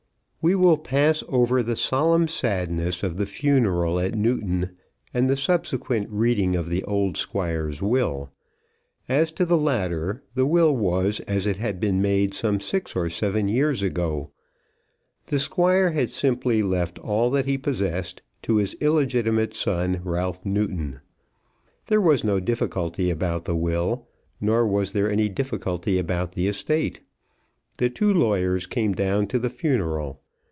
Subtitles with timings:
[0.43, 4.71] We will pass over the solemn sadness of the funeral at Newton
[5.13, 8.31] and the subsequent reading of the old Squire's will.
[9.07, 13.07] As to the latter, the will was as it had been made some six or
[13.07, 14.31] seven years ago.
[15.27, 21.01] The Squire had simply left all that he possessed to his illegitimate son Ralph Newton.
[21.85, 24.07] There was no difficulty about the will.
[24.39, 27.01] Nor was there any difficulty about the estate.
[27.77, 30.17] The two lawyers came down to the funeral.